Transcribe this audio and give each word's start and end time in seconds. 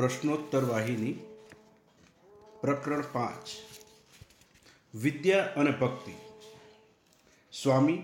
પ્રશ્નોત્તર 0.00 0.64
વાહિની, 0.64 1.12
પ્રકરણ 2.60 3.04
પાંચ. 3.12 3.46
વિદ્યા 4.94 5.44
અને 5.56 5.70
ભક્તિ. 5.70 6.12
સ્વામી, 7.52 8.02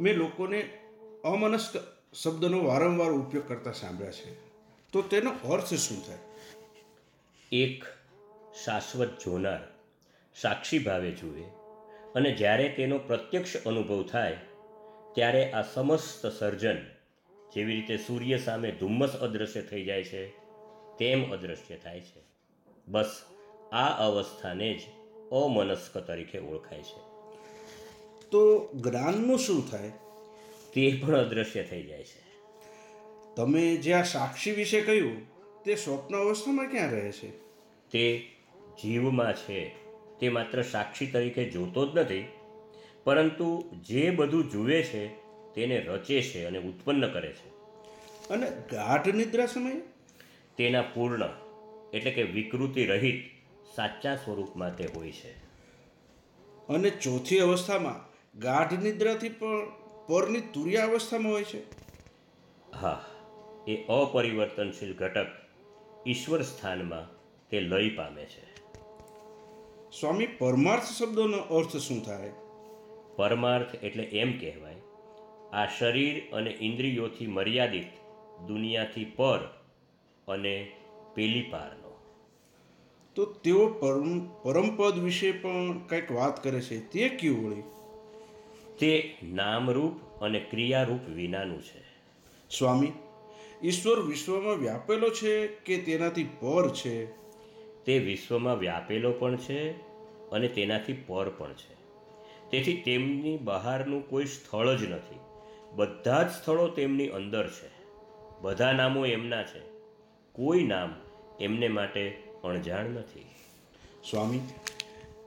મેં 0.00 0.14
લોકોને 0.14 0.78
અમનસ્ક 1.24 1.76
શબ્દનો 2.14 2.64
વારંવાર 2.64 3.10
ઉપયોગ 3.10 3.48
કરતા 3.48 3.72
સાંભળ્યા 3.72 4.10
છે. 4.10 4.34
તો 4.92 5.02
તેનો 5.02 5.30
અર્થ 5.30 5.74
શું 5.74 6.06
થાય? 6.06 6.18
એક, 7.52 7.84
શાશ્વત 8.64 9.18
જોનાર, 9.24 9.60
સાક્ષી 10.40 10.78
ભાવે 10.78 11.10
જુએ 11.10 11.42
અને 12.14 12.34
જ્યારે 12.34 12.68
તેનો 12.68 12.98
પ્રત્યક્ષ 12.98 13.56
અનુભવ 13.56 14.02
થાય, 14.02 14.38
ત્યારે 15.14 15.52
આ 15.52 15.62
સમસ્ત 15.62 16.26
સર્જન 16.26 16.76
જેવી 17.54 17.74
રીતે 17.74 17.96
સૂર્ય 17.96 18.38
સામે 18.38 18.72
ધુમ્મસ 18.72 19.16
અદૃશ્ય 19.16 19.62
થઈ 19.62 19.84
જાય 19.84 20.04
છે 20.04 20.41
તેમ 20.98 21.32
અદૃશ્ય 21.32 21.76
થાય 21.76 22.00
છે? 22.00 22.22
બસ 22.88 23.22
આ 23.72 23.86
અવસ્થાને 24.06 24.74
જ 24.74 24.80
અમનસ્ક 25.32 25.98
તરીકે 25.98 26.38
ઓળખાય 26.38 26.82
છે. 26.82 27.12
તો 28.30 28.68
જ્ઞાનનું 28.74 29.38
શું 29.38 29.70
થાય? 29.70 29.92
તે 30.72 31.02
પણ 31.06 31.16
અદૃશ્ય 31.16 31.62
થઈ 31.62 31.82
જાય 31.82 32.04
છે. 32.04 32.22
તમે 33.36 33.76
જે 33.76 33.92
આ 33.92 34.02
સાક્ષી 34.02 34.52
વિશે 34.52 34.80
કહ્યું 34.80 35.16
તે 35.64 35.74
સ્વપ્ન 35.74 36.16
અવસ્થામાં 36.16 36.70
ક્યાં 36.70 36.90
રહે 36.90 37.12
છે? 37.12 37.30
તે 37.90 38.30
જીવમાં 38.82 39.36
છે. 39.36 39.68
તે 40.20 40.28
માત્ર 40.28 40.62
સાક્ષી 40.62 41.06
તરીકે 41.06 41.50
જોતો 41.50 41.86
જ 41.86 41.98
નથી 41.98 42.28
પરંતુ 43.04 43.64
જે 43.82 44.10
બધું 44.10 44.50
જુએ 44.50 44.82
છે 44.82 45.08
તેને 45.54 45.80
રચે 45.80 46.22
છે 46.22 46.44
અને 46.44 46.58
ઉત્પન્ન 46.58 47.12
કરે 47.12 47.32
છે. 47.32 47.48
અને 48.28 48.50
ગાઢ 48.50 49.08
નિદ્રા 49.08 49.46
સમયે? 49.46 49.91
તેના 50.56 50.82
પૂર્ણ 50.82 51.28
એટલે 51.94 52.10
કે 52.10 52.22
વિકૃતિ 52.22 52.86
રહિત 52.86 53.24
સાચા 53.76 54.16
સ્વરૂપમાં 54.16 54.76
તે 54.76 54.88
હોય 54.96 55.12
છે. 55.12 55.30
અને 56.68 56.90
ચોથી 56.90 57.38
અવસ્થામાં 57.38 58.12
ગાઢ 58.38 58.82
નિદ્રાથી 58.82 59.28
પણ 59.28 59.66
પરની 60.08 60.40
તુર્યા 60.40 60.86
અવસ્થામાં 60.86 61.32
હોય 61.32 61.44
છે. 61.44 61.70
હા 62.76 63.04
એ 63.68 63.76
અપરિવર્તનશીલ 63.76 64.94
ઘટક 64.94 65.26
ઈશ્વર 66.06 66.42
સ્થાનમાં 66.42 67.22
તે 67.48 67.60
લય 67.60 67.88
પામે 67.88 68.24
છે. 68.24 68.52
સ્વામી 70.00 70.26
પરમાર્થ 70.26 70.82
શબ્દનો 70.82 71.38
અર્થ 71.38 71.76
શું 71.76 72.02
થાય? 72.02 72.30
પરમાર્થ 73.16 73.84
એટલે 73.84 74.02
એમ 74.02 74.38
કહેવાય 74.38 74.74
આ 75.52 75.66
શરીર 75.66 76.36
અને 76.36 76.50
ઇન્દ્રિયોથી 76.50 77.26
મર્યાદિત 77.26 77.86
દુનિયાથી 78.46 79.04
પર 79.04 79.61
અને 80.28 80.72
પેલીપારનો 81.14 81.92
તો 83.14 83.24
તેઓ 83.24 83.68
પરમ 83.68 84.26
પરમપદ 84.42 84.98
વિશે 84.98 85.32
પણ 85.32 85.78
કંઈક 85.78 86.12
વાત 86.12 86.44
કરે 86.44 86.60
છે 86.60 86.90
તે 86.90 87.08
કેવું 87.08 87.46
વળી 87.46 87.62
તે 88.78 89.18
નામરૂપ 89.22 90.22
અને 90.22 90.40
ક્રિયારૂપ 90.40 91.08
વિનાનું 91.08 91.62
છે. 91.62 91.82
સ્વામી 92.50 92.92
ઈશ્વર 93.64 94.00
વિશ્વમાં 94.00 94.54
વ્યાપેલો 94.54 95.10
છે 95.10 95.46
કે 95.46 95.78
તેનાથી 95.78 96.24
પર 96.24 96.68
છે? 96.68 97.06
તે 97.84 97.98
વિશ્વમાં 97.98 98.58
વ્યાપેલો 98.58 99.12
પણ 99.12 99.36
છે 99.36 99.70
અને 100.30 100.48
તેનાથી 100.48 100.92
પર 100.92 101.28
પણ 101.28 101.52
છે. 101.52 101.74
તેથી 102.50 102.82
તેમની 102.84 103.36
બહારનું 103.36 104.08
કોઈ 104.08 104.24
સ્થળ 104.24 104.74
જ 104.74 104.90
નથી. 104.90 105.18
બધા 105.72 106.22
જ 106.22 106.30
સ્થળો 106.30 106.68
તેમની 106.68 107.08
અંદર 107.08 107.50
છે. 107.50 107.70
બધા 108.40 108.72
નામો 108.72 109.06
એમના 109.06 109.42
છે. 109.42 109.71
કોઈ 110.32 110.62
નામ 110.62 110.94
એમને 111.40 111.68
માટે 111.68 112.22
અણજાણ 112.44 112.84
નથી. 112.84 113.24
સ્વામી 114.10 114.40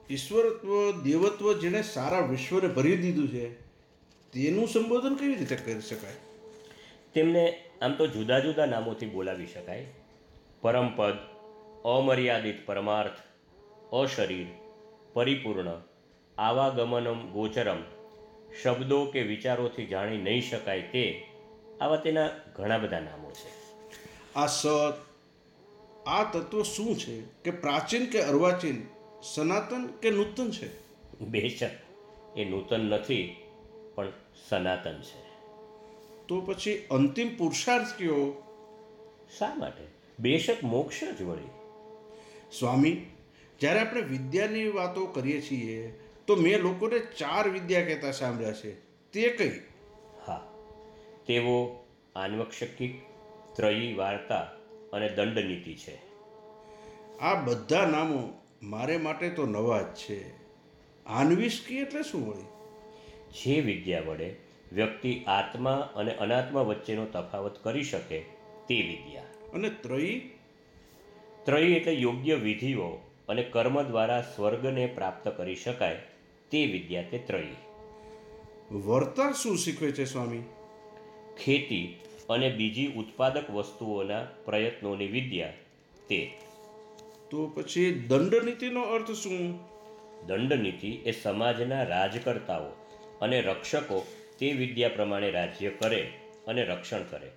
ઈશ્વરત્વ 0.09 1.01
દેવત્વ 1.03 1.53
જેણે 1.53 1.81
સારા 1.81 2.19
વિશ્વને 2.19 2.67
ભરી 2.67 2.97
દીધું 2.97 3.27
છે 3.27 3.61
તેનું 4.31 4.67
સંબોધન 4.67 5.15
કેવી 5.15 5.35
રીતે 5.35 5.55
કરી 5.55 5.81
શકાય? 5.81 6.13
તેમને 7.13 7.63
આમ 7.81 7.93
તો 7.93 8.07
જુદા 8.07 8.39
જુદા 8.39 8.65
નામોથી 8.65 9.05
બોલાવી 9.05 9.47
શકાય. 9.47 9.85
પરમપદ 10.61 11.13
અમર્યાદિત 11.85 12.65
પરમાર્થ 12.65 13.13
અશરીર 13.93 14.47
પરિપૂર્ણ 15.13 15.81
આવાગમનમ 16.37 17.31
ગોચરમ 17.31 17.83
શબ્દો 18.63 19.05
કે 19.05 19.21
વિચારોથી 19.21 19.85
જાણી 19.85 20.17
નહીં 20.17 20.41
શકાય 20.41 20.81
તે 20.81 21.27
આવા 21.81 21.95
તેના 21.95 22.29
ઘણા 22.55 22.77
બધા 22.77 22.99
નામો 22.99 23.31
છે. 23.31 23.64
આ 24.35 24.45
સત 24.45 24.93
આ 26.07 26.23
તત્વ 26.23 26.63
શું 26.63 26.97
છે? 26.97 27.21
કે 27.21 27.51
પ્રાચીન 27.51 28.05
કે 28.05 28.21
અર્વાચીન 28.21 28.81
સનાતન 29.35 29.85
કે 29.85 30.11
નૂતન 30.11 30.51
છે? 30.51 30.69
બેશક. 31.19 31.69
એ 32.37 32.45
નૂતન 32.45 32.79
નથી 32.79 33.35
પણ 33.95 34.11
સનાતન 34.49 35.01
છે. 35.01 35.25
તો 36.27 36.41
પછી 36.41 36.85
અંતિમ 36.91 37.37
પુરુષાર્થ 37.37 37.87
કયો 37.97 38.43
શા 39.39 39.55
માટે? 39.55 39.83
બેશક 40.19 40.63
મોક્ષ 40.63 41.03
જ 41.03 41.21
વળી. 41.21 41.49
સ્વામી 42.59 43.05
જ્યારે 43.59 43.79
આપણે 43.79 44.01
વિદ્યાની 44.01 44.67
વાતો 44.67 45.05
કરીએ 45.05 45.41
છીએ 45.41 45.99
તો 46.27 46.35
મેં 46.35 46.59
લોકોને 46.59 46.99
ચાર 46.99 47.49
વિદ્યા 47.49 47.85
કહેતા 47.85 48.11
સાંભળ્યા 48.11 48.53
છે. 48.53 48.73
તે 49.11 49.29
કઈ? 49.29 49.61
હા. 50.27 50.53
તેઓ 51.27 51.85
આન્વક્ષકિક 52.15 53.14
ત્રયી 53.55 53.93
વાર્તા 53.93 54.39
અને 54.93 55.09
દંડનીતિ 55.09 55.75
છે. 55.75 55.97
આ 57.19 57.35
બધા 57.35 57.85
નામો 57.85 58.33
મારે 58.63 58.97
માટે 58.97 59.29
તો 59.29 59.45
નવા 59.45 59.81
જ 59.81 59.85
છે. 59.85 60.37
આન્વિષ્કી 61.05 61.77
એટલે 61.77 62.03
શું 62.03 62.27
વળી 62.27 62.41
જે 63.43 63.61
વિદ્યા 63.61 64.01
વડે 64.01 64.35
વ્યક્તિ 64.71 65.23
આત્મા 65.27 65.71
અને 65.95 66.15
અનાત્મા 66.15 66.61
વચ્ચેનો 66.61 67.05
તફાવત 67.05 67.63
કરી 67.63 67.83
શકે 67.83 68.19
તે 68.67 68.75
વિદ્યા. 68.81 69.21
અને 69.53 69.69
ત્રયી? 69.69 70.31
ત્રયી 71.43 71.73
એટલે 71.73 71.91
યોગ્ય 71.91 72.35
વિધિઓ 72.35 72.87
અને 73.29 73.43
કર્મ 73.43 73.81
દ્વારા 73.81 74.21
સ્વર્ગને 74.21 74.87
પ્રાપ્ત 74.87 75.27
કરી 75.27 75.55
શકાય 75.55 75.95
તે 76.51 76.65
વિદ્યા 76.65 77.03
તે 77.03 77.17
ત્રયી. 77.17 77.55
વર્તા 78.71 79.31
શું 79.31 79.57
શીખવે 79.57 79.91
છે 79.91 80.05
સ્વામી? 80.05 80.39
ખેતી 81.43 81.99
અને 82.29 82.49
બીજી 82.49 82.87
ઉત્પાદક 82.87 83.49
વસ્તુઓના 83.49 84.23
પ્રયત્નોની 84.23 85.07
વિદ્યા 85.07 85.51
તે. 86.09 86.37
તો 87.31 87.47
પછી 87.47 87.91
દંડનીતિનો 87.91 88.81
અર્થ 88.81 89.11
શું? 89.11 89.59
દંડનીતિ 90.27 90.91
એ 90.91 91.11
સમાજના 91.11 91.83
રાજકર્તાઓ 91.83 92.65
અને 93.21 93.41
રક્ષકો 93.41 94.07
તે 94.39 94.51
વિદ્યા 94.51 94.89
પ્રમાણે 94.89 95.31
રાજ્ય 95.31 95.69
કરે 95.69 96.13
અને 96.47 96.63
રક્ષણ 96.63 97.03
કરે. 97.03 97.31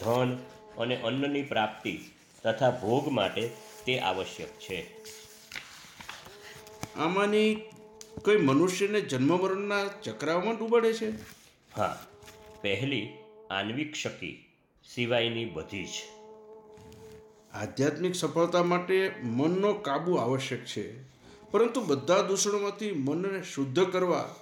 ધન 0.00 0.38
અને 0.78 0.96
અન્નની 0.96 1.42
પ્રાપ્તિ 1.42 1.98
તથા 2.44 2.70
ભોગ 2.70 3.08
માટે 3.08 3.50
તે 3.84 3.98
આવશ્યક 3.98 4.48
છે. 4.48 4.86
આમાંની 6.96 7.54
કોઈ 8.24 8.36
મનુષ્યને 8.36 9.00
જન્મ 9.00 9.36
મરણના 9.36 9.86
ચક્રાવમાં 9.86 10.58
ડૂબાડે 10.58 10.92
છે? 10.92 11.10
હા 11.76 12.06
પહેલી 12.62 13.08
આન્વિક 13.52 13.94
શકી 13.94 14.44
સિવાયની 14.94 15.44
બધી 15.44 15.84
જ. 15.84 15.88
આધ્યાત્મિક 17.52 18.14
સફળતા 18.14 18.62
માટે 18.62 19.14
મનનો 19.22 19.72
કાબુ 19.72 20.14
આવશ્યક 20.14 20.64
છે. 20.64 21.02
પરંતુ 21.50 21.80
બધા 21.80 22.22
દૂષણોમાંથી 22.22 22.92
મનને 22.92 23.42
શુદ્ધ 23.42 23.80
કરવા 23.80 24.34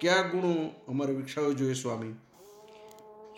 કયા 0.00 0.22
ગુણો 0.22 0.70
અમારે 0.88 1.14
વિકસાવવા 1.14 1.50
જોઈએ 1.50 1.72
સ્વામી? 1.72 2.12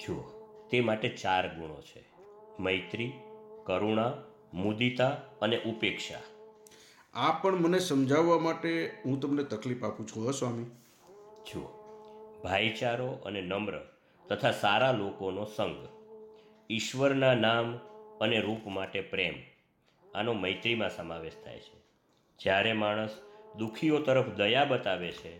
જુઓ 0.06 0.22
તે 0.70 0.80
માટે 0.80 1.08
ચાર 1.08 1.54
ગુણો 1.54 1.80
છે. 1.80 2.04
મૈત્રી 2.58 3.12
કરુણા 3.66 4.12
મુદિતા 4.54 5.08
અને 5.42 5.62
ઉપેક્ષા. 5.62 6.20
આ 7.14 7.32
પણ 7.32 7.56
મને 7.56 7.78
સમજાવવા 7.78 8.38
માટે 8.38 8.98
હું 9.04 9.20
તમને 9.20 9.44
તકલીફ 9.44 9.84
આપું 9.84 10.08
છું 10.08 10.24
હો 10.24 10.30
સ્વામી. 10.30 10.64
જુઓ 11.52 11.66
ભાઈચારો 12.44 13.06
અને 13.06 13.40
નમ્ર 13.40 13.72
તથા 14.30 14.50
સારા 14.50 14.92
લોકોનો 14.92 15.44
સંગ. 15.44 15.88
ઈશ્વરના 16.70 17.34
નામ 17.34 17.76
અને 18.20 18.40
રૂપ 18.40 18.66
માટે 18.66 19.00
પ્રેમ. 19.00 19.34
આનો 20.14 20.32
મૈત્રીમાં 20.32 20.96
સમાવેશ 20.96 21.32
થાય 21.44 21.58
છે. 21.58 21.80
જ્યારે 22.38 22.72
માણસ 22.72 23.10
દુઃખીઓ 23.56 23.98
તરફ 23.98 24.26
દયા 24.26 24.64
બતાવે 24.64 25.12
છે 25.12 25.38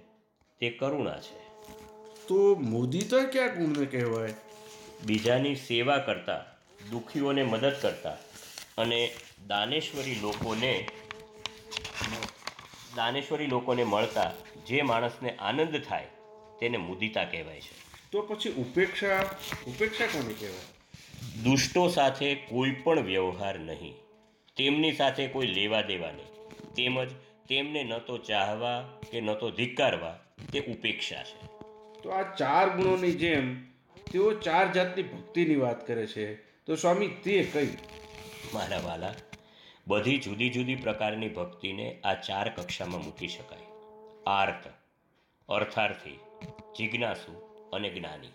તે 0.59 0.71
કરુણા 0.71 1.21
છે. 1.21 1.39
તો 2.29 2.55
મુદિતા 2.55 3.27
ક્યાં 3.33 3.49
ગુણને 3.49 3.87
કહેવાય? 3.87 4.35
બીજાની 5.07 5.55
સેવા 5.57 5.99
કરતા 5.99 6.45
દુઃખીઓને 6.91 7.43
મદદ 7.43 7.77
કરતા 7.83 8.17
અને 8.79 9.15
દાનેશ્વરી 9.47 10.15
લોકોને 10.15 10.89
દાનેશ્વરી 12.97 13.47
લોકોને 13.47 13.85
મળતા 13.85 14.33
જે 14.67 14.83
માણસને 14.83 15.37
આનંદ 15.37 15.83
થાય 15.89 16.07
તેને 16.61 16.77
મુદિતા 16.77 17.25
કહેવાય 17.25 17.61
છે. 17.61 17.90
તો 18.13 18.23
પછી 18.23 18.53
ઉપેક્ષા 18.53 19.23
ઉપેક્ષા 19.67 20.07
કોને 20.07 20.35
કહેવાય? 20.35 21.43
દુષ્ટો 21.43 21.89
સાથે 21.89 22.35
કોઈ 22.35 22.71
પણ 22.71 23.01
વ્યવહાર 23.01 23.59
નહીં. 23.59 23.95
તેમની 24.57 24.93
સાથે 24.93 25.27
કોઈ 25.27 25.47
લેવા 25.47 25.81
દેવા 25.81 26.11
નહીં. 26.11 26.49
તેમજ 26.75 27.11
તેમને 27.49 27.83
ન 27.83 27.99
તો 27.99 28.19
ચાહવા 28.19 29.01
કે 29.11 29.21
ન 29.21 29.35
તો 29.35 29.51
ધિક્કારવા 29.51 30.19
તે 30.53 30.61
ઉપેક્ષા 30.61 31.23
છે. 31.23 31.47
તો 32.03 32.11
આ 32.11 32.35
ચાર 32.35 32.77
ગુણોની 32.77 33.13
જેમ 33.13 33.65
તેઓ 34.13 34.35
ચાર 34.35 34.73
જાતની 34.73 35.03
ભક્તિની 35.03 35.57
વાત 35.57 35.87
કરે 35.87 36.07
છે. 36.07 36.35
તો 36.35 36.77
સ્વામી 36.77 37.09
તે 37.09 37.43
કઈ? 37.43 37.69
મારા 38.55 38.81
વાલા 38.85 39.15
બધી 39.87 40.19
જુદી 40.19 40.51
જુદી 40.51 40.75
પ્રકારની 40.75 41.29
ભક્તિને 41.29 42.01
આ 42.05 42.15
ચાર 42.15 42.49
કક્ષામાં 42.49 43.05
મૂકી 43.05 43.29
શકાય. 43.29 43.63
આર્ત 44.27 44.73
અર્થાર્થી 45.49 46.19
જિજ્ઞાસુ 46.77 47.50
અને 47.73 47.91
જ્ઞાની. 47.91 48.29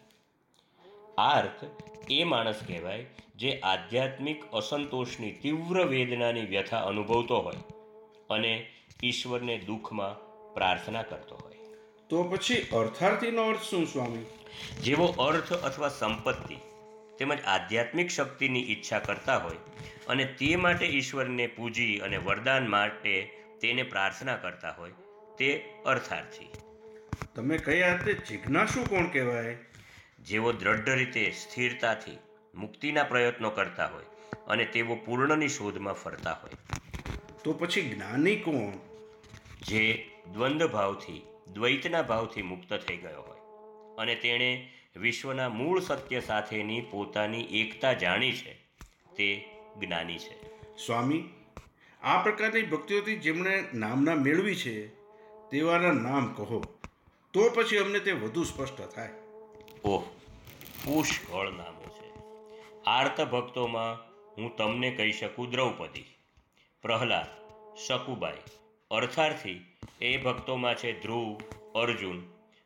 આર્થ 1.17 1.65
એ 2.11 2.23
માણસ 2.23 2.59
કહેવાય 2.67 3.05
જે 3.35 3.59
આધ્યાત્મિક 3.59 4.51
અસંતોષની 4.51 5.31
તીવ્ર 5.31 5.85
વેદનાની 5.85 6.41
વ્યથા 6.41 6.77
અનુભવતો 6.77 7.39
હોય 7.39 7.55
અને 8.29 8.71
ઈશ્વરને 9.03 9.57
દુઃખમાં 9.57 10.19
પ્રાર્થના 10.53 11.03
કરતો 11.03 11.35
હોય. 11.35 11.55
તો 12.09 12.23
પછી 12.23 12.55
અર્થાર્થીનો 12.55 13.43
અર્થ 13.43 13.61
શું 13.61 13.85
સ્વામી? 13.85 14.25
જેવો 14.83 15.05
અર્થ 15.05 15.53
અથવા 15.53 15.89
સંપત્તિ 15.89 16.57
તેમજ 17.19 17.37
આધ્યાત્મિક 17.45 18.09
શક્તિની 18.09 18.59
ઈચ્છા 18.59 18.99
કરતા 18.99 19.37
હોય 19.37 19.55
અને 20.07 20.25
તે 20.25 20.55
માટે 20.55 20.85
ઈશ્વરને 20.85 21.47
પૂજી 21.47 21.97
અને 21.97 22.17
વરદાન 22.17 22.67
માટે 22.67 23.29
તેને 23.61 23.83
પ્રાર્થના 23.83 24.35
કરતા 24.35 24.71
હોય 24.71 24.91
તે 25.37 25.69
અર્થાર્થી. 25.85 26.47
તમે 27.35 27.57
કયા 27.57 27.93
અર્થે 27.93 28.13
જિજ્ઞાસુ 28.13 28.83
કોણ 28.83 29.07
કહેવાય? 29.07 29.57
જેઓ 30.19 30.51
દ્રઢ 30.51 30.89
રીતે 30.89 31.31
સ્થિરતાથી 31.31 32.17
મુક્તિના 32.55 33.03
પ્રયત્નો 33.03 33.49
કરતા 33.49 33.87
હોય 33.87 34.03
અને 34.47 34.65
તેઓ 34.65 34.95
પૂર્ણની 34.95 35.47
શોધમાં 35.47 35.93
ફરતા 35.93 36.33
હોય. 36.33 36.51
તો 37.43 37.53
પછી 37.53 37.89
જ્ઞાની 37.89 38.35
કોણ? 38.35 38.73
જે 39.67 40.11
દ્વંદ્વ 40.33 40.67
ભાવથી 40.67 41.21
દ્વૈતના 41.53 42.01
ભાવથી 42.01 42.41
મુક્ત 42.41 42.73
થઈ 42.73 42.97
ગયો 42.97 43.21
હોય. 43.21 43.37
અને 43.97 44.15
તેણે 44.15 44.71
વિશ્વના 44.95 45.49
મૂળ 45.49 45.79
સત્ય 45.79 46.19
સાથેની 46.19 46.81
પોતાની 46.81 47.41
એકતા 47.41 47.93
જાણી 47.93 48.31
છે. 48.31 48.53
તે 49.17 49.49
જ્ઞાની 49.79 50.17
છે. 50.17 50.45
સ્વામી 50.85 51.23
આ 52.01 52.23
પ્રકારની 52.23 52.61
ભક્તિઓથી 52.61 53.15
જેમણે 53.15 53.63
નામના 53.73 54.15
મેળવી 54.15 54.55
છે 54.55 54.87
તેવાના 55.51 55.91
નામ 55.91 56.33
કહો. 56.33 56.74
તો 57.35 57.49
પછી 57.49 57.77
અમને 57.77 57.99
તે 57.99 58.11
વધુ 58.11 58.43
સ્પષ્ટ 58.43 58.81
થાય. 58.81 59.09
ઓહ 59.83 60.03
પુષ્કળ 60.85 61.51
નામો 61.51 61.87
છે. 61.87 62.13
આર્ત 62.83 63.21
ભક્તોમાં 63.21 63.99
હું 64.37 64.55
તમને 64.55 64.91
કહી 64.91 65.11
શકું 65.11 65.49
દ્રૌપદી 65.49 66.05
પ્રહલાદ 66.81 67.27
શકુબાઈ. 67.87 68.37
અર્થાર્થી 68.91 69.77
એ 70.01 70.17
ભક્તોમાં 70.17 70.75
છે 70.75 71.01
ધ્રુવ 71.01 71.41
અર્જુન 71.81 72.21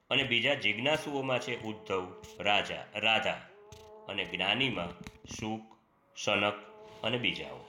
અને 0.10 0.24
બીજા 0.24 0.54
જિજ્ઞાસુઓમાં 0.54 1.40
છે 1.40 1.62
ઉદ્ધવ 1.64 2.24
રાજા 2.40 2.86
રાધા 2.96 3.42
અને 4.10 4.26
જ્ઞાનીમાં 4.26 4.92
શુક 5.36 5.76
સનક 6.24 6.54
અને 7.04 7.18
બીજાઓ. 7.18 7.60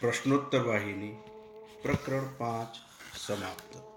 પ્રશ્નોત્તર 0.00 0.62
વાહિની 0.62 1.14
પ્રકરણ 1.82 2.34
પાંચ 2.38 2.76
સમાપ્ત. 3.16 3.91